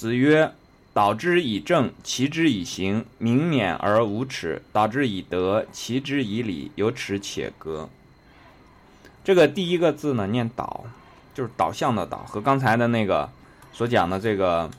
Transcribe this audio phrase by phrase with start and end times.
[0.00, 0.54] 子曰
[0.94, 7.86] ：“导之以政，齐之以刑，民免而无耻；导之以德，齐之以礼，有耻且格。”
[9.22, 10.86] 这个第一个字呢，念“导”，
[11.34, 13.30] 就是导向的“导”，和刚才的那个
[13.74, 14.70] 所讲的这个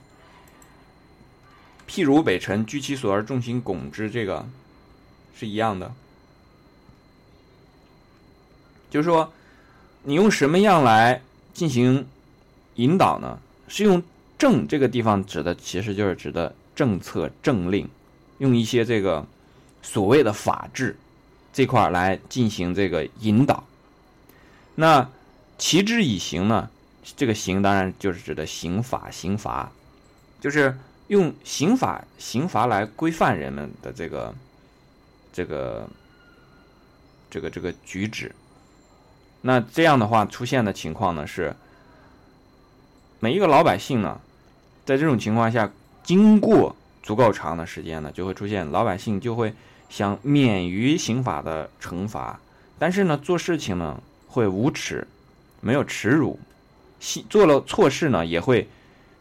[1.87, 4.43] “譬如北辰，居其所而众星拱之”这个
[5.35, 5.93] 是一样的。
[8.89, 9.31] 就是说，
[10.01, 11.21] 你用什么样来
[11.53, 12.07] 进行
[12.77, 13.37] 引导呢？
[13.67, 14.01] 是用
[14.41, 17.87] “政”这个地方指的，其实就是指的政策政令，
[18.39, 19.23] 用一些这个
[19.83, 20.97] 所谓的法治
[21.53, 23.63] 这块来进行这个引导。
[24.73, 25.07] 那
[25.59, 26.67] 齐之以刑呢？
[27.17, 29.71] 这个刑当然就是指的刑法、刑罚，
[30.39, 30.75] 就是
[31.07, 34.33] 用刑法、刑罚来规范人们的这个、
[35.33, 35.87] 这个、
[37.29, 38.33] 这个、这个举止。
[39.41, 41.55] 那这样的话出现的情况呢是，
[43.19, 44.21] 每一个老百姓呢，
[44.85, 45.71] 在这种情况下，
[46.03, 49.53] 经过足够长的时间呢，就会出现老百姓就会
[49.89, 52.39] 想免于刑法的惩罚，
[52.79, 55.07] 但是呢，做事情呢会无耻，
[55.59, 56.39] 没有耻辱，
[56.99, 58.67] 心做了错事呢也会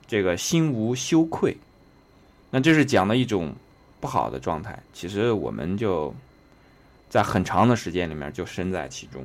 [0.06, 1.56] 这个心无羞愧，
[2.50, 3.54] 那这是讲的一种
[4.00, 4.78] 不好的状态。
[4.92, 6.14] 其实我们就
[7.08, 9.24] 在很长的时间里面就身在其中。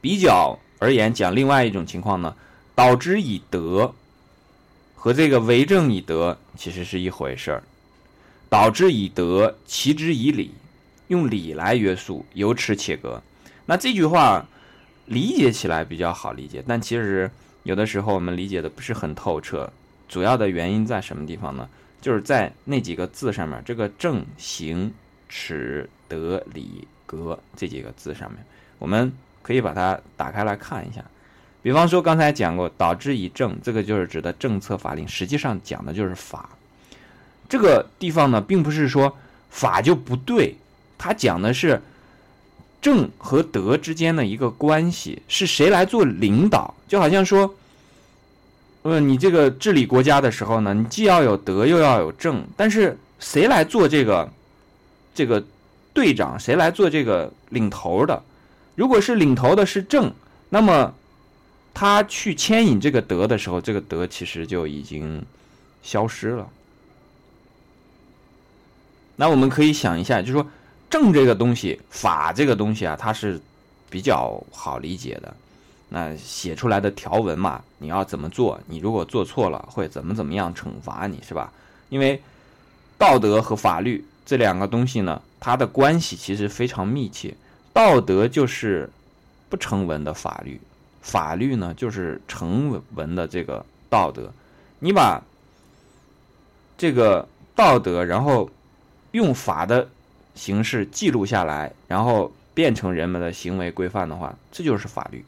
[0.00, 2.34] 比较而言，讲另外一种情况呢，
[2.74, 3.92] 导之以德
[5.04, 7.62] 和这个为政以德其实是一回事儿。
[8.48, 10.54] 导之以德，齐之以礼，
[11.08, 13.22] 用礼来约束，有耻且格。
[13.66, 14.42] 那这句话
[15.04, 17.30] 理解起来比较好理解，但其实
[17.64, 19.70] 有的时候我们理解的不是很透彻。
[20.08, 21.68] 主要的原因在什么地方呢？
[22.00, 24.90] 就是在那几个字上面，这个正、行、
[25.28, 28.42] 耻、德、礼、格这几个字上面，
[28.78, 29.12] 我们。
[29.42, 31.04] 可以把它打开来看一下，
[31.64, 36.50] 比方说刚才讲过，导之以政，这个就是指的政策法令，实际上讲的就是法。
[37.48, 39.16] 这个地方呢，并不是说
[39.48, 40.54] 法就不对，
[40.98, 41.80] 它讲的是
[42.82, 46.74] 政和德之间的一个关系，是谁来做领导？
[46.86, 47.54] 就好像说，
[48.82, 54.30] 呃，你这个治理国家的时候呢，你既要有德，又要有政，但是谁来做这个
[55.14, 55.42] 这个
[55.94, 56.38] 队长？
[56.38, 58.22] 谁来做这个领头的？
[58.74, 60.12] 如果是领头的是正，
[60.50, 60.92] 那么
[61.74, 65.22] 他去牵引这个德的时候，这个德其实就已经
[65.82, 66.48] 消失了。
[69.16, 70.46] 那我们可以想一下，就是说
[70.88, 73.40] 正这个东西，法这个东西啊，它是
[73.90, 75.36] 比较好理解的。
[75.90, 78.60] 那写出来的条文嘛，你要怎么做？
[78.66, 81.52] 你如果做错了，会怎么怎么样惩罚你，是吧？
[81.88, 82.20] 因为
[82.98, 87.34] 道德和法律这两个东西呢，它的关系其实非常密切。
[87.72, 88.90] 道德就是
[89.48, 90.60] 不成文的法律，
[91.04, 94.32] 法律呢就是成文的这个道德。
[94.80, 95.22] 你把
[96.76, 98.50] 这个道德，然后
[99.12, 99.86] 用法的
[100.34, 105.24] 形式记录下来，然后变成人们的行为规范的话，这就是法律。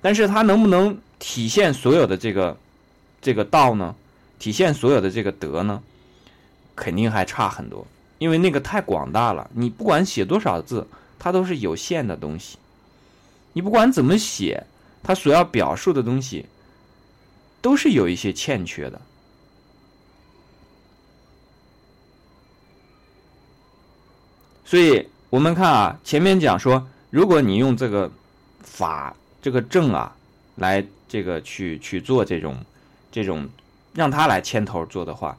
[0.00, 2.56] 但是它能不能体现所有的这个
[3.20, 3.94] 这个道呢？
[4.38, 5.82] 体现所有的这个德呢？
[6.74, 7.86] 肯定还差很多，
[8.18, 9.48] 因为那个太广大了。
[9.54, 10.86] 你不管写多少字。
[11.18, 12.58] 它都是有限的东西，
[13.56, 14.62] 你不管怎么写，
[15.02, 16.44] 它所要表述的东西
[17.62, 19.00] 都是有一些欠缺的。
[24.62, 28.12] 所以我们看啊，前面讲说，如果你用这个
[28.60, 30.14] 法、这个政啊，
[30.56, 32.62] 来这个去去做这种
[33.10, 33.48] 这种
[33.94, 35.34] 让他来牵头做的话，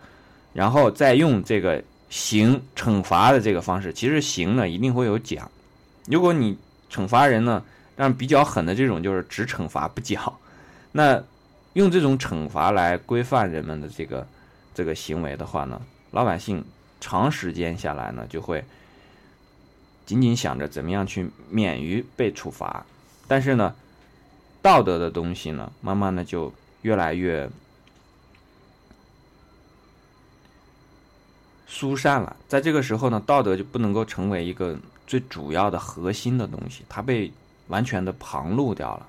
[0.53, 5.51] 然后再用这个刑惩罚的这个方式，其实刑呢一定会有奖。
[6.07, 6.57] 如果你
[6.89, 7.63] 惩罚人呢，
[7.97, 10.33] 让比较狠的这种就是只惩罚不奖，
[10.93, 11.21] 那
[11.73, 14.25] 用这种惩罚来规范人们的这个
[14.73, 15.81] 这个行为的话呢，
[16.11, 16.63] 老百姓
[17.01, 18.63] 长时间下来呢，就会
[20.05, 22.85] 仅仅想着怎么样去免于被处罚，
[23.27, 23.75] 但是呢，
[24.61, 26.53] 道德的东西呢，慢慢的就
[26.83, 27.49] 越来越
[31.65, 34.77] 疏散了，在这个时候呢，道德就不能够成为一个。
[35.07, 37.31] 最主要的核心的东西，它被
[37.67, 39.07] 完全的旁露掉了。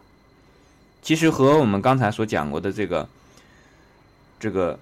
[1.03, 3.09] 其实和我们刚才所讲过的这个，
[4.39, 4.79] 这个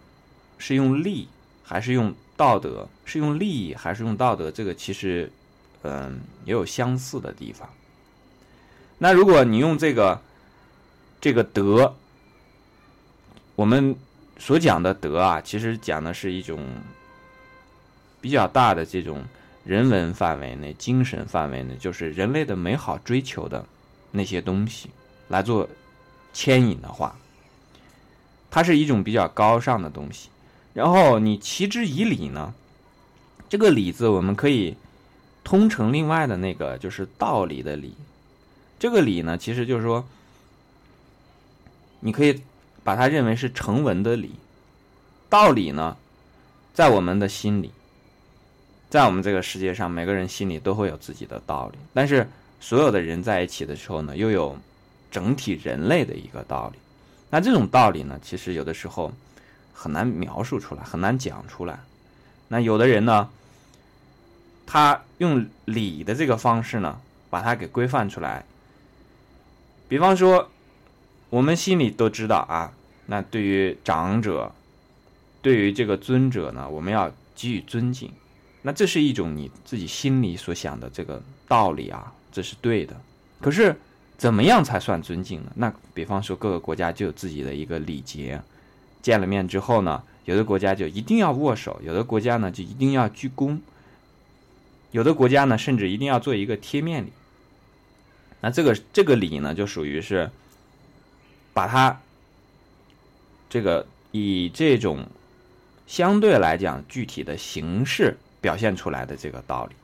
[0.59, 1.29] 是用利
[1.63, 5.31] 还是用道德，是用利益还是用道德，这个其实
[5.83, 7.69] 嗯也有相似的地方。
[8.99, 10.21] 那如果你用这个
[11.21, 11.95] 这个德，
[13.55, 13.95] 我们
[14.39, 16.59] 所讲的德啊，其实讲的是一种
[18.21, 19.25] 比较大的这种。
[19.67, 23.67] 人文范围内、精神范围内，就是人类的美好追求的
[24.13, 24.91] 那些东西
[25.27, 25.69] 来做
[26.33, 27.19] 牵引的话，
[28.49, 30.29] 它是一种比较高尚的东西。
[30.73, 32.55] 然后你齐之以礼呢，
[33.49, 34.77] 这个礼字我们可以
[35.43, 37.95] 通成另外的那个，就是道理的理。
[38.79, 40.07] 这个理呢，其实就是说，
[42.01, 42.41] 你可以
[42.85, 44.33] 把它认为是成文的理。
[45.29, 45.97] 道理呢，
[46.73, 47.73] 在我们的心里，
[48.97, 51.79] 在我们这个世界上，每个人心里都会有自己的道理。
[51.93, 52.27] 但是
[52.61, 54.57] 所有的人在一起的时候呢，又有
[55.11, 56.79] 整体人类的一个道理。
[57.29, 59.13] 那这种道理呢，其实有的时候
[59.75, 61.79] 很难描述出来，很难讲出来。
[62.49, 63.29] 那有的人呢，
[64.65, 68.47] 他用礼的这个方式呢，把它给规范出来。
[69.91, 70.49] 比方说，
[71.29, 72.73] 我们心里都知道啊，
[73.05, 74.51] 那对于长者，
[75.43, 78.11] 对于这个尊者呢，我们要给予尊敬。
[78.67, 83.01] 那这是一种你自己心里所想的这个道理啊，这是对的。
[83.41, 83.73] 可是，
[84.19, 85.53] 怎么样才算尊敬呢？
[85.55, 88.43] 那比方说，各个国家就有自己的一个礼节。
[89.01, 93.57] 见了面之后呢，有的国家就一定要握手，有的国家呢就一定要鞠躬，
[94.91, 97.13] 有的国家呢甚至一定要做一个贴面礼。
[98.41, 100.29] 那这个这个礼呢，就属于是
[101.55, 102.01] 把它
[103.49, 105.07] 这个以这种
[105.87, 109.75] 相对来讲具体的形式表现出来的这个道理。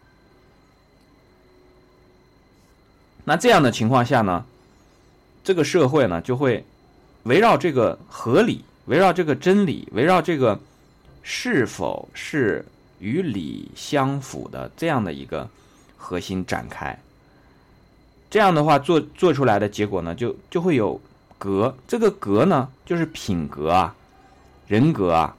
[3.25, 4.45] 那这样的情况下呢，
[5.45, 6.65] 这个社会呢就会
[7.23, 10.59] 围绕这个合理，围绕这个真理，围绕这个
[11.23, 12.65] 是否是
[12.99, 15.49] 与理相符的这样的一个
[15.97, 16.99] 核心展开。
[18.29, 21.01] 这样的话，做做出来的结果呢，就就会有
[21.39, 21.77] 格。
[21.87, 23.95] 这个格呢，就是品格啊，
[24.67, 25.37] 人格啊。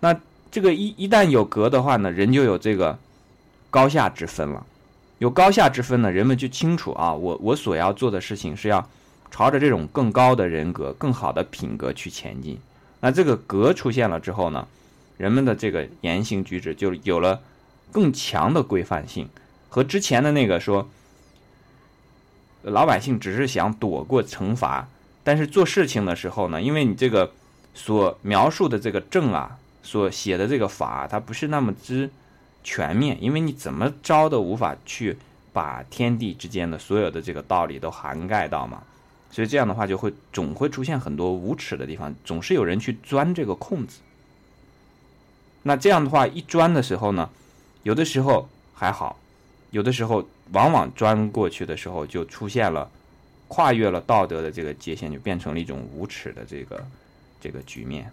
[0.00, 0.18] 那
[0.50, 2.98] 这个一一旦有格的话呢，人就有这个
[3.70, 4.64] 高下之分了。
[5.18, 8.88] 有高下之分呢，人们就清楚啊，我我所要做的事情是要
[9.30, 12.58] 朝着这种更高的人格、更好的品格去前进。
[13.00, 14.66] 那这个格出现了之后呢，
[15.16, 17.40] 人们的这个言行举止就有了
[17.92, 19.28] 更强的规范性，
[19.68, 20.88] 和之前的那个说。
[22.62, 24.88] 老百姓只是想躲过惩罚，
[25.22, 27.30] 但是做事情的时候呢，因为你这个
[27.74, 29.56] 所描述的这个正啊，
[29.86, 32.10] 所写的这个法，它不是那么之
[32.62, 35.16] 全面，因为你怎么着都无法去
[35.52, 38.82] 把天地之间的所有的这个道理都涵盖到嘛，
[39.30, 44.00] 所以这样的话就会总会出现很多无耻的地方，总是有人去钻这个空子。
[45.62, 47.30] 那这样的话一钻的时候呢，
[47.84, 49.16] 有的时候还好，
[49.70, 50.28] 有的时候。
[50.52, 52.88] 往往钻过去的时候，就出现了
[53.48, 56.86] 跨越了道德的这个界限，就变成了一种无耻的这个
[57.40, 58.08] 这个局面。